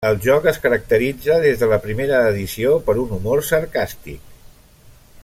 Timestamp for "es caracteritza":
0.51-1.35